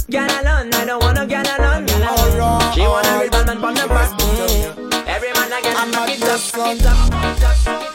Get 0.09 0.31
alone, 0.31 0.73
I 0.73 0.85
don't 0.85 1.03
wanna 1.03 1.27
get 1.27 1.47
alone. 1.59 1.87
She 2.73 2.81
wanna 2.81 3.19
read 3.19 3.31
Batman 3.31 3.59
from 3.59 3.75
the 3.75 3.87
back. 3.87 4.09
Mm. 4.19 5.07
Every 5.07 5.31
man 5.33 5.53
a 5.53 5.61
get 5.61 5.77
and 5.77 5.91
back 5.91 6.09
it 6.09 6.23
up. 6.23 6.41
Back 6.53 6.75
it 6.75 6.85
up. 6.85 7.11
Back 7.11 7.37
it 7.37 7.67
up. 7.67 7.94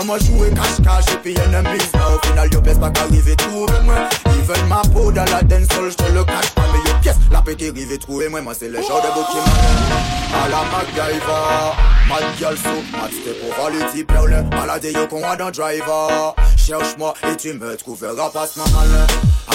Quand 0.00 0.06
moi 0.06 0.18
joue 0.18 0.44
cache-cache 0.54 1.14
et 1.14 1.18
puis 1.18 1.34
y'en 1.34 1.52
a 1.52 1.60
mis 1.60 1.78
Au 1.78 2.26
final 2.26 2.48
y'a 2.50 2.60
pas 2.62 2.74
pas 2.74 2.90
qu'arriver 2.90 3.36
trouver 3.36 3.80
moi. 3.84 4.08
Ils 4.34 4.42
veulent 4.44 4.66
ma 4.66 4.80
peau 4.80 5.12
dans 5.12 5.26
la 5.26 5.42
dancehall 5.42 5.90
Je 5.90 6.14
le 6.14 6.24
cache 6.24 6.50
pas. 6.54 6.62
Mais 6.72 6.90
y'a 6.90 6.96
pièce 7.00 7.16
La 7.30 7.42
paix 7.42 7.54
qui 7.54 7.98
trouver 7.98 8.30
moi? 8.30 8.40
Moi 8.40 8.54
c'est 8.58 8.68
le 8.68 8.80
genre 8.80 9.02
de 9.02 9.14
beau 9.14 9.26
qui 9.30 9.36
m'a 9.36 10.42
A 10.42 10.48
la 10.48 10.62
MacGyver. 10.72 11.74
Ma 12.08 12.16
gueule 12.40 12.56
sous 12.56 12.96
ma 12.96 13.08
tête 13.08 13.40
pour 13.42 13.62
voler 13.62 13.84
t'y 13.92 14.02
perle. 14.02 14.42
Malade 14.50 14.84
y'a 14.84 15.06
con 15.06 15.22
un 15.22 15.36
dans 15.36 15.50
driver. 15.50 16.34
Cherche-moi 16.70 17.14
et 17.28 17.36
tu 17.36 17.52
me 17.54 17.76
trouveras 17.76 18.30
pas 18.30 18.46
ce 18.46 18.60
malin 18.60 19.04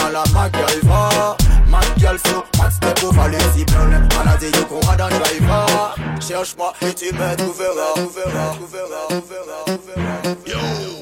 À 0.03 0.11
la 0.11 0.23
MacGyver 0.33 1.37
Mad 1.69 1.85
girl 1.97 2.19
so 2.19 2.43
Mad 2.57 2.69
step 2.73 3.03
over 3.05 3.29
le 3.31 3.37
type 3.55 3.71
perle 3.71 4.05
Malade 4.17 4.53
yo 4.53 4.65
qu'on 4.65 4.85
a 4.89 4.97
dans 4.97 5.07
driver 5.07 5.95
Cherche-moi 6.19 6.73
et 6.81 6.93
tu 6.93 7.13
me 7.13 7.35
trouveras 7.37 7.93
Trouveras, 7.95 8.55
trouveras, 8.55 9.07
trouveras, 9.07 9.63
trouveras. 9.65 10.35
Yo, 10.45 10.57
yo, 10.57 10.94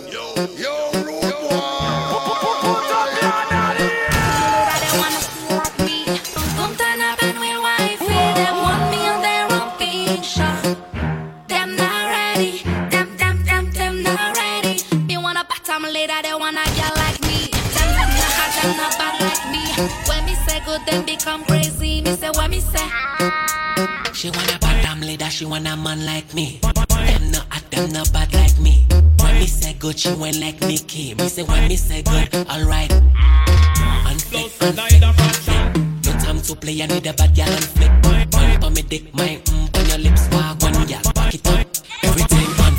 want 25.53 25.67
a 25.67 25.77
man 25.77 26.03
like 26.03 26.33
me. 26.33 26.59
Them 26.61 27.31
no 27.31 27.39
hot, 27.51 27.63
them 27.69 27.91
no 27.91 28.03
bad 28.11 28.33
like 28.33 28.57
me. 28.59 28.85
When 29.19 29.35
me 29.39 29.45
say 29.45 29.73
good, 29.73 29.99
she 29.99 30.11
went 30.13 30.39
like 30.39 30.59
Nicki. 30.61 31.13
Me 31.13 31.27
say 31.29 31.43
when 31.43 31.67
me 31.67 31.75
say 31.75 32.01
good, 32.01 32.35
alright. 32.49 32.91
And 32.91 34.21
flick, 34.21 34.51
and 34.61 34.79
flick, 34.79 35.35
flick. 35.45 35.75
No 36.05 36.11
time 36.23 36.41
to 36.41 36.55
play, 36.55 36.81
I 36.81 36.87
need 36.87 37.05
a 37.05 37.13
bad 37.13 37.35
girl 37.35 37.53
and 37.59 37.65
flick. 37.75 37.91
Bump 38.31 38.63
on 38.63 38.73
me 38.73 38.81
dick, 38.81 39.13
my 39.13 39.39
mm, 39.45 39.77
on 39.77 39.85
your 39.89 39.99
lips, 39.99 40.27
walk 40.31 40.59
one 40.63 40.87
girl, 40.87 41.13
back 41.13 41.33
it 41.35 41.47
up. 41.47 41.67
Everything 42.03 42.49
on 42.65 42.73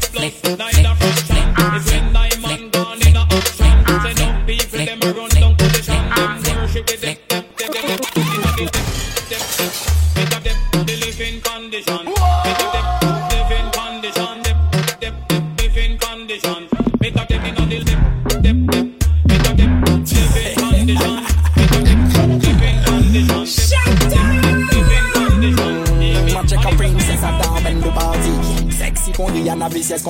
flick, 0.00 0.32
flick, 0.32 0.53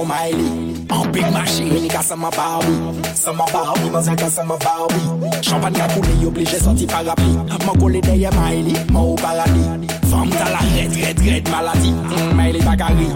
Miley 0.05 0.75
En 0.90 1.07
big 1.11 1.31
machine, 1.33 1.69
ni 1.83 1.88
ka 1.88 2.01
m'a 2.17 2.31
Barbie. 2.31 3.01
Seman 3.14 3.47
Barbie, 3.53 3.90
man 3.90 4.03
zan 4.03 4.17
ka 4.17 4.27
m'a 4.45 4.57
Barbie. 4.57 5.43
Champagne 5.43 5.75
ka 5.75 5.88
koule, 5.88 6.12
yo 6.23 6.31
sorti 6.59 6.87
parapluie. 6.87 7.37
Man 7.67 7.77
kole 7.81 8.01
deye 8.01 8.31
Miley, 8.31 8.75
man 8.93 9.03
ou 9.03 9.14
paradis. 9.17 9.67
Femme 10.11 10.31
ta 10.31 10.51
la 10.51 10.59
red, 10.59 10.95
red, 10.95 11.21
red 11.21 11.49
maladie. 11.51 11.90
Mm, 11.90 12.37
Miley 12.37 12.61
bagari, 12.61 13.09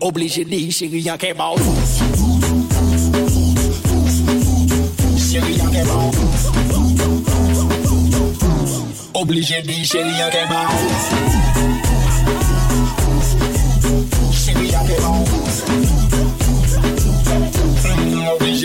oblige 0.00 0.44
di 0.44 0.70
Chéri 0.70 1.00
yon 1.00 1.16
ke 1.16 1.34
bao 1.34 1.56
Chéri 5.16 5.56
yon 5.58 5.70
ke 5.72 5.82
bao 5.88 6.10
Oblige 9.14 9.62
di, 9.64 9.84
chéri 9.84 10.18
yon 10.18 10.30
ke 10.30 10.44
bao 10.50 11.43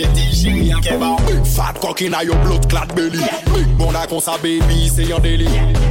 DJ 0.08 0.54
Rian 0.54 0.82
Keban 0.82 1.18
Big 1.28 1.46
fat 1.46 1.80
kokina 1.80 2.24
yo 2.24 2.36
blot 2.44 2.68
klat 2.70 2.94
beli 2.96 3.20
Big 3.54 3.68
bonda 3.78 4.08
kon 4.08 4.20
sa 4.22 4.38
baby 4.38 4.90
se 4.90 5.04
yon 5.10 5.20
deli 5.22 5.48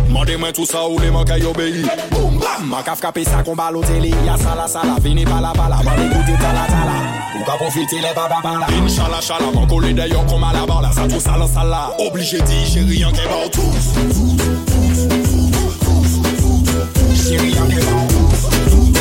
Mande 0.08 0.38
men 0.40 0.52
tout 0.52 0.66
sa 0.66 0.86
ou 0.88 0.98
le 0.98 1.10
man 1.10 1.24
ke 1.24 1.38
yo 1.42 1.52
beyi 1.52 1.84
Boum 2.10 2.38
bam 2.38 2.68
Man 2.70 2.82
ka 2.84 2.94
fkape 2.96 3.24
sa 3.24 3.42
kon 3.42 3.56
baloteli 3.56 4.14
Ya 4.26 4.36
sala 4.38 4.68
sala 4.68 4.98
vini 5.00 5.24
bala 5.24 5.52
bala 5.54 5.82
Mande 5.84 6.08
koute 6.14 6.38
tala 6.40 6.64
tala 6.66 6.96
Ou 7.38 7.44
ka 7.44 7.56
profite 7.60 8.00
le 8.00 8.14
baba 8.14 8.40
bala 8.42 8.66
Inchala 8.76 9.20
chala 9.20 9.52
man 9.52 9.66
kole 9.68 9.92
deyo 9.92 10.24
kon 10.28 10.38
malabala 10.40 10.92
Sa 10.92 11.06
tou 11.08 11.20
sala 11.20 11.46
sala 11.48 11.90
Oblige 11.98 12.40
DJ 12.48 12.88
Rian 12.88 13.12
Keban 13.12 13.48
Tous 13.52 13.92
Tous 14.12 14.36
Tous 14.66 15.08
Tous 15.08 15.38
Tous 15.84 16.10
DJ 17.04 17.36
Rian 17.40 17.66
Keban 17.68 18.06
Tous 18.08 18.42
Tous 18.70 18.92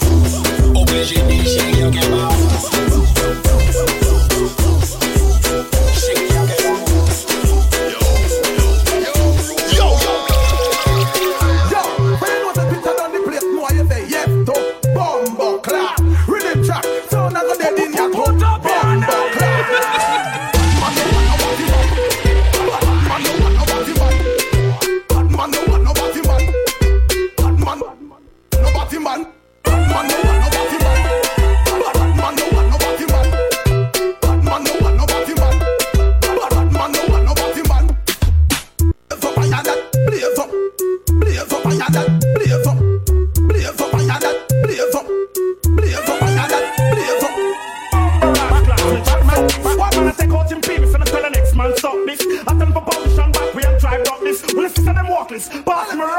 Tous 0.00 0.80
Oblige 0.80 1.16
DJ 1.28 1.58
Rian 1.72 1.90
Keban 1.90 2.28
Tous 2.28 2.70
Tous 2.90 3.31
Office, 55.32 55.48
Baltimore 55.64 56.10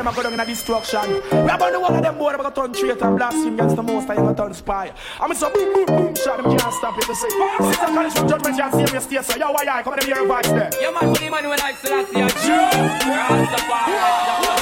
them 0.00 0.08
are 0.08 0.14
going 0.22 0.32
in 0.32 0.40
a 0.40 0.46
destruction. 0.46 1.12
We 1.12 1.50
about 1.50 1.72
the 1.72 1.78
one 1.80 1.94
of 1.94 2.02
them 2.02 2.16
boy 2.16 2.32
They 2.32 2.50
turn 2.50 2.72
traitor 2.72 3.04
and 3.06 3.16
blaspheme 3.16 3.54
against 3.54 3.76
the 3.76 3.82
most 3.82 4.08
I 4.08 4.16
gonna 4.16 4.34
turn 4.34 4.54
spy. 4.54 4.92
I'm 5.20 5.34
so 5.34 5.50
boom 5.52 5.74
boom 5.74 5.86
boom 5.86 6.14
Shot 6.14 6.42
them 6.42 6.56
can't 6.56 6.72
stop 6.74 6.96
it. 6.96 7.04
To 7.04 7.14
say 7.14 7.28
Sister 7.28 7.86
college 7.86 8.12
from 8.14 8.28
judgment 8.28 8.56
You 8.56 8.70
see 8.86 8.94
me 8.94 9.00
stay 9.00 9.22
so 9.22 9.36
Yo 9.38 9.52
why 9.52 9.64
I 9.68 9.82
come 9.82 9.98
to 9.98 10.04
hear 10.06 10.22
a 10.22 10.26
voice 10.26 10.48
there 10.48 10.70
Yeah, 10.80 10.90
man, 10.90 11.14
him 11.14 11.34
on 11.34 11.48
when 11.48 11.60
I 11.60 11.72
still 11.74 12.06
see 12.06 12.20
a 12.20 12.28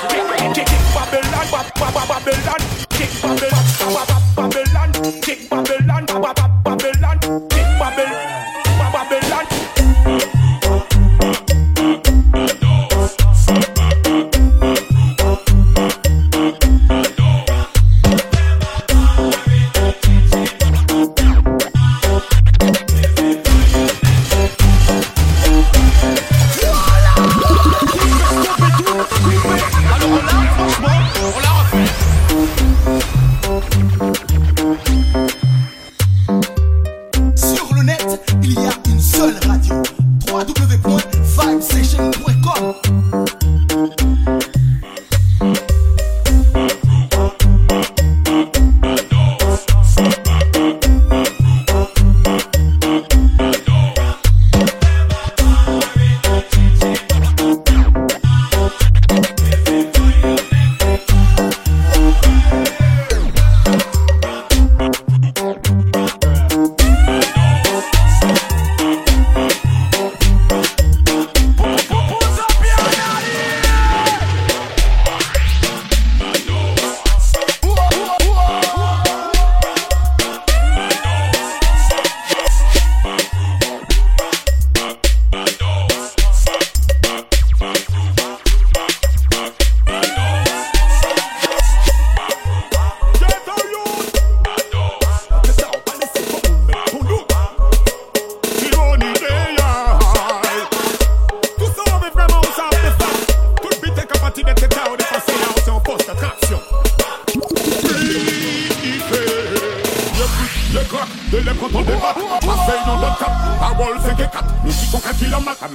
Kick, 0.08 0.54
kick, 0.54 0.66
kick 0.66 0.84
Babylon, 0.94 1.46
ba- 1.50 1.70
ba- 1.78 1.92
ba- 1.94 2.06
Babylon. 2.08 2.60
Kick 2.90 3.12
Babylon, 3.22 3.64
ba- 3.94 4.06
ba- 4.08 4.22
Babylon. 4.36 4.90
Kick 5.22 5.50
Babylon, 5.50 6.06
ba- 6.06 6.20
ba- 6.20 6.34
Babylon 6.34 6.57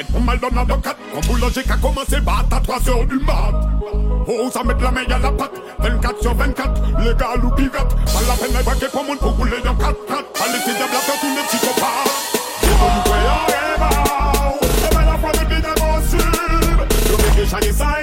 mettre 0.04 0.12
pour 0.12 0.22
mal 0.22 0.40
dans 0.40 0.76
le 0.76 0.82
4 0.82 0.98
Quand 1.14 1.28
boulanger 1.28 1.64
qu'a 1.64 1.78
commencé, 1.78 2.20
bat 2.22 2.46
à 2.52 2.60
3 2.60 2.90
heures 2.90 3.06
du 3.06 3.20
mat. 3.20 3.54
Oh, 4.28 4.50
ça 4.52 4.64
met 4.64 4.74
la 4.80 4.92
main 4.92 5.04
à 5.10 5.20
la 5.20 5.32
patte. 5.32 5.52
24 5.80 6.22
sur 6.22 6.36
24, 6.36 6.82
les 7.00 7.16
gars 7.16 7.36
loup 7.42 7.52
pirate 7.52 7.96
Pas 7.96 8.22
la 8.28 8.34
peine 8.36 8.52
d'évacuer 8.56 8.88
pour 8.92 9.04
monde 9.04 9.20
pour 9.20 9.32
rouler 9.32 9.62
dans 9.64 9.76
4 9.76 10.06
4 10.08 10.24
Allez, 10.44 10.60
c'est 10.66 10.76
diable 10.76 10.94
à 10.94 11.00
faire 11.00 11.20
tous 11.20 11.36
les 11.36 11.44
psychopathes 11.48 12.34
la 15.06 15.18
foi 15.18 15.32
de 17.62 18.03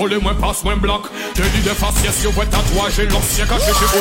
Follow 0.00 0.18
moins 0.18 0.34
passe, 0.34 0.64
moins 0.64 0.78
bloc. 0.78 1.02
Tenue 1.34 1.60
de 1.62 1.68
faciès, 1.74 2.22
yo, 2.24 2.30
ouais, 2.30 2.46
tatouage, 2.46 3.00
l'ancien 3.12 3.44
caché 3.44 3.66
chez 3.66 3.84
vous. 3.84 4.00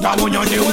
Dans 0.00 0.16
mon 0.16 0.28
yon 0.28 0.44
yon 0.44 0.64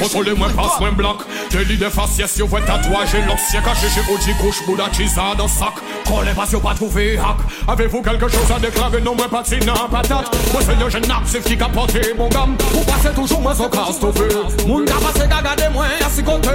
Contrôle 0.00 0.34
moins 0.36 0.48
passe, 0.48 0.80
moins 0.80 0.92
bloc 0.92 1.18
Délit 1.54 1.78
de 1.78 1.88
faciès, 1.88 2.36
yo, 2.36 2.48
ouais, 2.48 2.60
tatouage 2.62 3.14
et 3.14 3.22
l'ancien 3.28 3.62
caché 3.62 3.86
chez 3.88 4.00
OG, 4.00 4.36
couche, 4.40 4.66
bouda, 4.66 4.90
chisa 4.90 5.36
dans 5.38 5.46
sac. 5.46 5.74
Collez 6.04 6.32
pas, 6.32 6.50
yo, 6.50 6.58
pas 6.58 6.74
trouvé 6.74 7.16
hack. 7.16 7.36
Avez-vous 7.68 8.02
quelque 8.02 8.26
chose 8.26 8.50
à 8.52 8.58
déclarer? 8.58 9.00
Non, 9.00 9.14
moi, 9.14 9.28
pas 9.30 9.44
de 9.44 9.70
à 9.70 9.88
patate. 9.88 10.36
Moi, 10.52 10.62
c'est 10.66 10.74
le 10.74 10.90
jeune 10.90 11.08
actif 11.08 11.44
qui 11.44 11.62
a 11.62 11.68
porté 11.68 12.12
mon 12.18 12.28
gamme. 12.28 12.56
Vous 12.72 12.82
passez 12.82 13.14
toujours, 13.14 13.40
moi, 13.40 13.52
au 13.60 13.68
casse 13.68 14.02
au 14.02 14.12
feu. 14.12 14.28
Moun 14.66 14.84
ka 14.84 14.94
passe, 14.94 15.28
gaga 15.28 15.54
de 15.54 15.72
moi, 15.72 15.84
à 16.04 16.10
si 16.10 16.24
côté. 16.24 16.48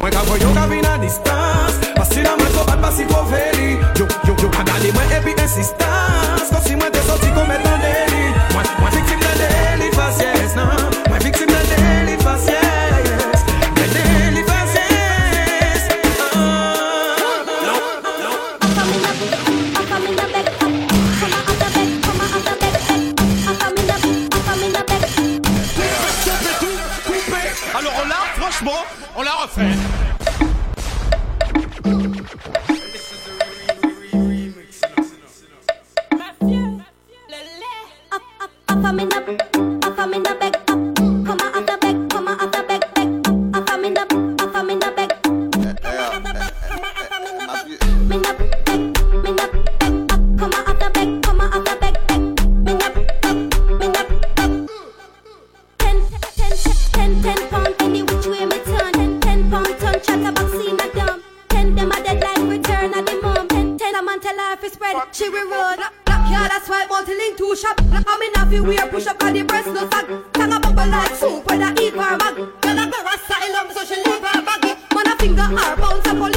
Mwen 0.00 0.10
ka 0.10 0.18
voyo 0.26 0.48
ka 0.52 0.66
vin 0.66 0.89
That's 66.50 66.68
why 66.68 66.84
multi-link 66.86 67.38
two 67.38 67.54
shop. 67.54 67.80
I'm 67.92 68.22
in 68.22 68.32
a 68.34 68.50
few 68.50 68.64
weird 68.64 68.90
push 68.90 69.06
up 69.06 69.22
on 69.22 69.34
the 69.34 69.42
breast 69.42 69.68
no 69.68 69.88
sack. 69.88 70.08
Tang 70.32 70.52
a 70.52 70.58
bubble 70.58 70.90
like 70.90 71.14
soup 71.14 71.46
when 71.46 71.62
I 71.62 71.70
eat 71.78 71.94
her 71.94 72.18
bag. 72.18 72.34
Girl 72.34 72.78
a 72.78 72.90
go 72.90 72.98
asylum 73.06 73.70
so 73.70 73.84
she 73.86 73.94
leave 73.94 74.18
her 74.18 74.42
baggy. 74.42 74.74
Man 74.92 75.06
a 75.06 75.14
finger 75.14 75.42
her 75.42 75.76
bounce 75.76 76.08
a 76.08 76.12
police 76.12 76.29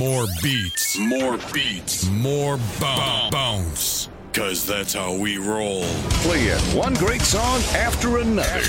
More 0.00 0.24
beats. 0.42 0.98
More 0.98 1.36
beats. 1.52 2.08
More 2.08 2.58
bounce. 2.80 3.30
bounce. 3.30 4.08
Cause 4.32 4.66
that's 4.66 4.94
how 4.94 5.14
we 5.14 5.36
roll. 5.36 5.82
Playing 6.24 6.58
one 6.74 6.94
great 6.94 7.20
song 7.20 7.60
after 7.74 8.16
another. 8.16 8.62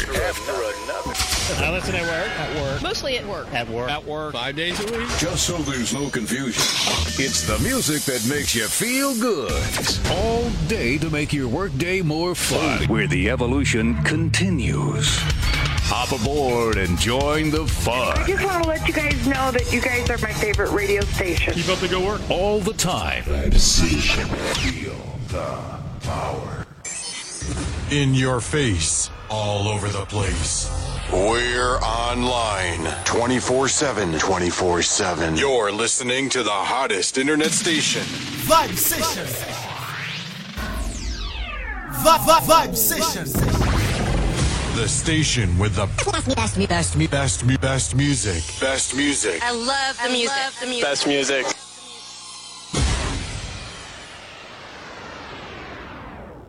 I 1.56 1.72
listen 1.72 1.96
at 1.96 2.04
work. 2.04 2.30
At 2.38 2.62
work. 2.62 2.82
Mostly 2.82 3.18
at 3.18 3.26
work. 3.26 3.54
At 3.54 3.70
work. 3.70 3.90
At 3.90 4.04
work. 4.04 4.34
Five 4.34 4.58
days 4.58 4.78
a 4.82 4.86
week. 4.92 5.08
Just 5.20 5.48
so 5.48 5.58
there's 5.60 5.94
no 5.94 6.10
confusion, 6.10 6.62
it's 7.18 7.48
the 7.48 7.58
music 7.60 8.02
that 8.02 8.28
makes 8.28 8.54
you 8.54 8.68
feel 8.68 9.18
good. 9.18 9.54
All 10.12 10.50
day 10.68 10.98
to 10.98 11.10
make 11.10 11.32
your 11.32 11.48
workday 11.48 12.02
more 12.02 12.36
fun, 12.36 12.90
where 12.90 13.08
the 13.08 13.30
evolution 13.30 13.96
continues. 14.04 15.18
Hop 15.94 16.18
aboard 16.22 16.78
and 16.78 16.98
join 16.98 17.50
the 17.52 17.68
fun. 17.68 18.18
I 18.18 18.26
just 18.26 18.46
want 18.46 18.64
to 18.64 18.70
let 18.70 18.88
you 18.88 18.94
guys 18.94 19.28
know 19.28 19.52
that 19.52 19.74
you 19.74 19.82
guys 19.82 20.10
are 20.10 20.18
my 20.20 20.32
favorite 20.32 20.72
radio 20.72 21.02
station. 21.02 21.54
Keep 21.54 21.68
up 21.68 21.80
the 21.80 21.90
good 21.90 22.02
work. 22.06 22.22
All 22.30 22.62
the 22.62 22.72
time. 22.74 23.26
Decision. 23.50 24.26
Feel 24.26 24.96
the 25.28 25.60
power. 26.08 26.66
In 27.92 28.14
your 28.14 28.40
face. 28.40 29.10
All 29.30 29.68
over 29.68 29.90
the 29.90 30.06
place. 30.06 30.70
We're 31.12 31.78
online 31.80 32.86
24 33.04 33.68
7. 33.68 34.18
24 34.18 34.82
7. 34.82 35.36
You're 35.36 35.74
listening 35.74 36.30
to 36.30 36.42
the 36.42 36.50
hottest 36.52 37.18
internet 37.18 37.52
station. 37.52 38.04
Vibe 38.48 38.78
Session. 38.78 39.26
Vi- 42.02 42.18
vi- 42.26 42.40
Vibe 42.48 42.78
Session. 42.78 43.91
The 44.76 44.88
station 44.88 45.60
with 45.60 45.76
the 45.76 45.86
best, 45.86 46.34
best, 46.34 46.58
best, 46.58 46.98
best, 46.98 47.12
best, 47.12 47.62
best 47.62 47.96
music. 47.96 48.42
Best 48.60 48.96
music. 48.96 49.44
I 49.44 49.52
love 49.52 50.00
the 50.02 50.10
music. 50.10 50.36
the 50.62 50.66
music. 50.66 50.84
Best 50.84 51.08
music. 51.08 51.61